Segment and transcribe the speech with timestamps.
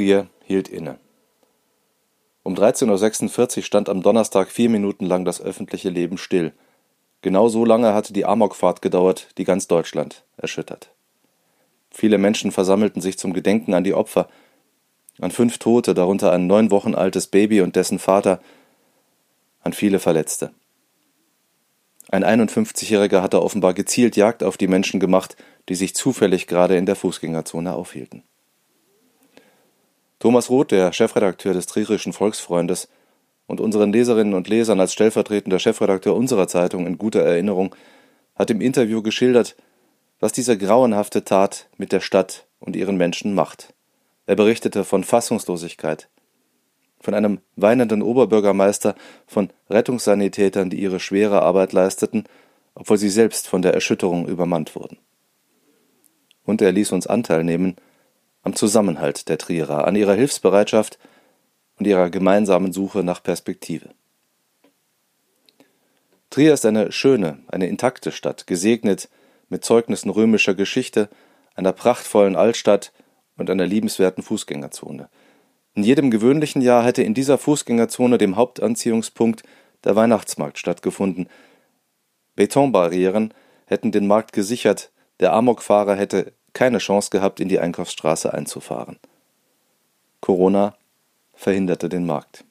[0.00, 0.98] Trier hielt inne.
[2.42, 6.54] Um 13.46 Uhr stand am Donnerstag vier Minuten lang das öffentliche Leben still.
[7.20, 10.88] Genau so lange hatte die Amokfahrt gedauert, die ganz Deutschland erschüttert.
[11.90, 14.30] Viele Menschen versammelten sich zum Gedenken an die Opfer,
[15.20, 18.40] an fünf Tote, darunter ein neun Wochen altes Baby und dessen Vater,
[19.60, 20.50] an viele Verletzte.
[22.08, 25.36] Ein 51-Jähriger hatte offenbar gezielt Jagd auf die Menschen gemacht,
[25.68, 28.22] die sich zufällig gerade in der Fußgängerzone aufhielten.
[30.20, 32.88] Thomas Roth, der Chefredakteur des Trierischen Volksfreundes
[33.46, 37.74] und unseren Leserinnen und Lesern als stellvertretender Chefredakteur unserer Zeitung in guter Erinnerung,
[38.36, 39.56] hat im Interview geschildert,
[40.20, 43.72] was diese grauenhafte Tat mit der Stadt und ihren Menschen macht.
[44.26, 46.10] Er berichtete von Fassungslosigkeit,
[47.00, 52.24] von einem weinenden Oberbürgermeister, von Rettungssanitätern, die ihre schwere Arbeit leisteten,
[52.74, 54.98] obwohl sie selbst von der Erschütterung übermannt wurden.
[56.44, 57.76] Und er ließ uns Anteil nehmen
[58.42, 60.98] am Zusammenhalt der Trierer, an ihrer Hilfsbereitschaft
[61.78, 63.90] und ihrer gemeinsamen Suche nach Perspektive.
[66.30, 69.08] Trier ist eine schöne, eine intakte Stadt, gesegnet
[69.48, 71.08] mit Zeugnissen römischer Geschichte,
[71.54, 72.92] einer prachtvollen Altstadt
[73.36, 75.08] und einer liebenswerten Fußgängerzone.
[75.74, 79.42] In jedem gewöhnlichen Jahr hätte in dieser Fußgängerzone, dem Hauptanziehungspunkt,
[79.84, 81.28] der Weihnachtsmarkt stattgefunden.
[82.36, 83.34] Betonbarrieren
[83.66, 88.98] hätten den Markt gesichert, der Amokfahrer hätte keine Chance gehabt, in die Einkaufsstraße einzufahren.
[90.20, 90.74] Corona
[91.34, 92.44] verhinderte den Markt.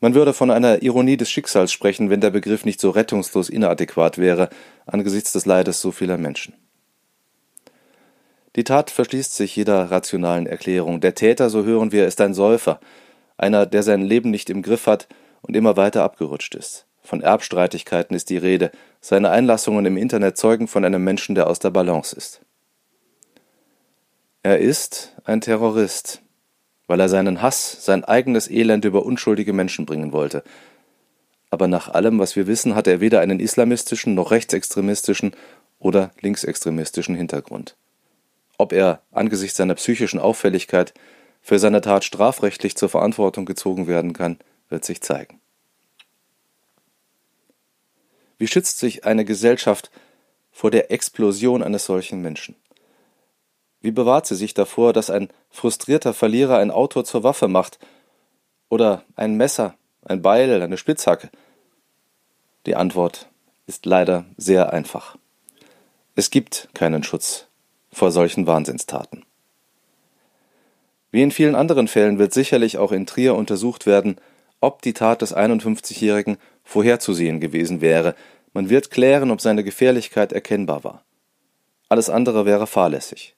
[0.00, 4.18] Man würde von einer Ironie des Schicksals sprechen, wenn der Begriff nicht so rettungslos inadäquat
[4.18, 4.48] wäre
[4.86, 6.54] angesichts des Leides so vieler Menschen.
[8.56, 11.00] Die Tat verschließt sich jeder rationalen Erklärung.
[11.00, 12.80] Der Täter, so hören wir, ist ein Säufer,
[13.36, 15.08] einer, der sein Leben nicht im Griff hat
[15.42, 16.86] und immer weiter abgerutscht ist.
[17.02, 18.70] Von Erbstreitigkeiten ist die Rede.
[19.00, 22.40] Seine Einlassungen im Internet zeugen von einem Menschen, der aus der Balance ist.
[24.48, 26.22] Er ist ein Terrorist,
[26.86, 30.42] weil er seinen Hass, sein eigenes Elend über unschuldige Menschen bringen wollte.
[31.50, 35.36] Aber nach allem, was wir wissen, hat er weder einen islamistischen noch rechtsextremistischen
[35.78, 37.76] oder linksextremistischen Hintergrund.
[38.56, 40.94] Ob er angesichts seiner psychischen Auffälligkeit
[41.42, 44.38] für seine Tat strafrechtlich zur Verantwortung gezogen werden kann,
[44.70, 45.42] wird sich zeigen.
[48.38, 49.90] Wie schützt sich eine Gesellschaft
[50.52, 52.56] vor der Explosion eines solchen Menschen?
[53.80, 57.78] Wie bewahrt sie sich davor, dass ein frustrierter Verlierer ein Autor zur Waffe macht
[58.68, 59.74] oder ein Messer,
[60.04, 61.30] ein Beil, eine Spitzhacke?
[62.66, 63.28] Die Antwort
[63.66, 65.16] ist leider sehr einfach.
[66.16, 67.46] Es gibt keinen Schutz
[67.92, 69.24] vor solchen Wahnsinnstaten.
[71.10, 74.16] Wie in vielen anderen Fällen wird sicherlich auch in Trier untersucht werden,
[74.60, 78.14] ob die Tat des 51-Jährigen vorherzusehen gewesen wäre.
[78.52, 81.04] Man wird klären, ob seine Gefährlichkeit erkennbar war.
[81.88, 83.34] Alles andere wäre fahrlässig.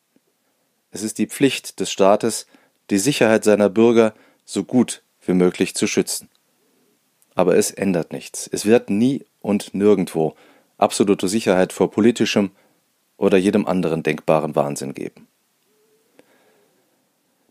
[0.90, 2.46] Es ist die Pflicht des Staates,
[2.90, 4.14] die Sicherheit seiner Bürger
[4.44, 6.28] so gut wie möglich zu schützen.
[7.34, 8.48] Aber es ändert nichts.
[8.50, 10.34] Es wird nie und nirgendwo
[10.78, 12.50] absolute Sicherheit vor politischem
[13.16, 15.28] oder jedem anderen denkbaren Wahnsinn geben.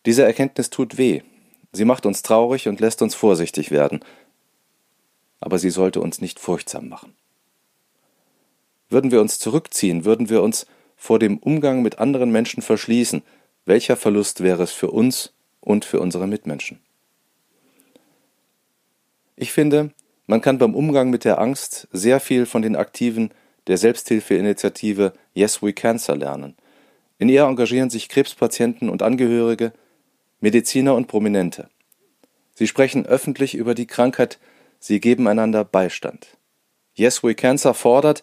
[0.06, 1.22] Diese Erkenntnis tut weh,
[1.72, 4.00] sie macht uns traurig und lässt uns vorsichtig werden,
[5.40, 7.16] aber sie sollte uns nicht furchtsam machen.
[8.90, 10.66] Würden wir uns zurückziehen, würden wir uns
[11.00, 13.24] vor dem Umgang mit anderen Menschen verschließen,
[13.66, 16.80] welcher Verlust wäre es für uns und für unsere Mitmenschen?
[19.38, 19.92] Ich finde,
[20.28, 23.32] man kann beim Umgang mit der Angst sehr viel von den Aktiven
[23.68, 26.56] der Selbsthilfeinitiative Yes We Cancer lernen.
[27.18, 29.72] In ihr engagieren sich Krebspatienten und Angehörige,
[30.42, 31.70] Mediziner und Prominente.
[32.56, 34.38] Sie sprechen öffentlich über die Krankheit,
[34.80, 36.28] sie geben einander Beistand.
[36.94, 38.22] Yes We Cancer fordert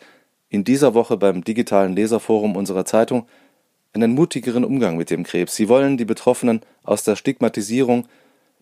[0.48, 3.26] in dieser Woche beim digitalen Leserforum unserer Zeitung
[3.92, 5.56] einen mutigeren Umgang mit dem Krebs.
[5.56, 8.06] Sie wollen die Betroffenen aus der Stigmatisierung,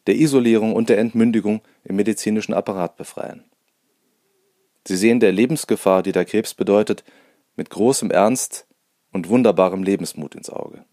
[0.06, 3.44] der Isolierung und der Entmündigung im medizinischen Apparat befreien.
[4.86, 7.04] Sie sehen der Lebensgefahr, die der Krebs bedeutet,
[7.56, 8.66] mit großem Ernst
[9.12, 10.84] und wunderbarem Lebensmut ins Auge.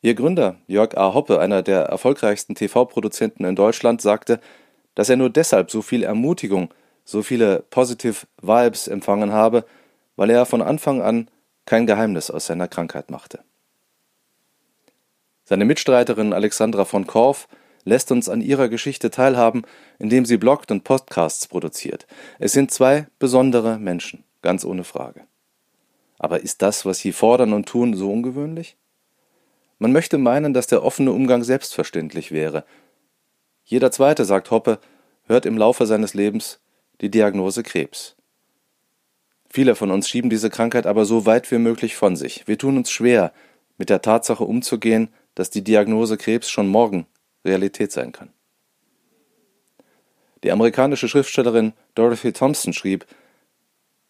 [0.00, 1.14] Ihr Gründer, Jörg A.
[1.14, 4.40] Hoppe, einer der erfolgreichsten TV-Produzenten in Deutschland, sagte,
[4.96, 9.64] dass er nur deshalb so viel Ermutigung, so viele Positive Vibes empfangen habe,
[10.16, 11.28] weil er von Anfang an
[11.66, 13.40] kein Geheimnis aus seiner Krankheit machte.
[15.44, 17.48] Seine Mitstreiterin Alexandra von Korff
[17.84, 19.62] lässt uns an ihrer Geschichte teilhaben,
[19.98, 22.06] indem sie bloggt und Podcasts produziert.
[22.38, 25.22] Es sind zwei besondere Menschen, ganz ohne Frage.
[26.18, 28.76] Aber ist das, was sie fordern und tun, so ungewöhnlich?
[29.78, 32.64] Man möchte meinen, dass der offene Umgang selbstverständlich wäre.
[33.64, 34.78] Jeder Zweite, sagt Hoppe,
[35.24, 36.60] hört im Laufe seines Lebens
[37.02, 38.16] die Diagnose Krebs.
[39.50, 42.48] Viele von uns schieben diese Krankheit aber so weit wie möglich von sich.
[42.48, 43.32] Wir tun uns schwer
[43.76, 47.06] mit der Tatsache umzugehen, dass die Diagnose Krebs schon morgen
[47.44, 48.30] Realität sein kann.
[50.44, 53.04] Die amerikanische Schriftstellerin Dorothy Thompson schrieb,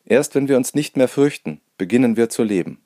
[0.05, 2.83] Erst wenn wir uns nicht mehr fürchten, beginnen wir zu leben.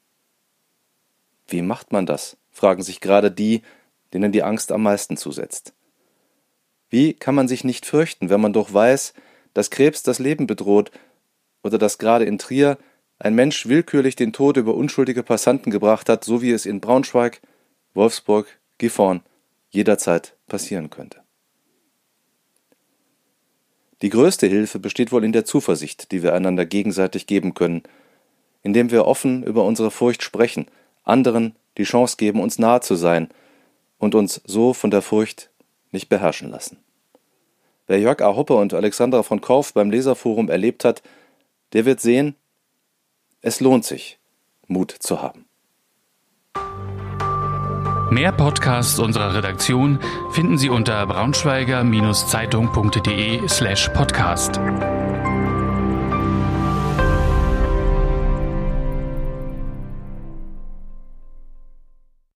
[1.49, 2.37] Wie macht man das?
[2.53, 3.63] fragen sich gerade die,
[4.15, 5.75] denen die Angst am meisten zusetzt.
[6.89, 9.13] Wie kann man sich nicht fürchten, wenn man doch weiß,
[9.57, 10.91] dass Krebs das Leben bedroht
[11.63, 12.77] oder dass gerade in Trier
[13.19, 17.41] ein Mensch willkürlich den Tod über unschuldige Passanten gebracht hat, so wie es in Braunschweig,
[17.95, 19.23] Wolfsburg, Gifhorn
[19.71, 21.23] jederzeit passieren könnte.
[24.03, 27.83] Die größte Hilfe besteht wohl in der Zuversicht, die wir einander gegenseitig geben können,
[28.63, 30.67] indem wir offen über unsere Furcht sprechen,
[31.03, 33.31] anderen die Chance geben, uns nahe zu sein
[33.97, 35.49] und uns so von der Furcht
[35.93, 36.77] nicht beherrschen lassen.
[37.87, 38.35] Wer Jörg A.
[38.35, 41.05] Hoppe und Alexandra von Korff beim Leserforum erlebt hat,
[41.73, 42.35] der wird sehen,
[43.43, 44.19] es lohnt sich,
[44.67, 45.45] Mut zu haben.
[48.11, 50.01] Mehr Podcasts unserer Redaktion
[50.33, 54.59] finden Sie unter braunschweiger-zeitung.de slash podcast.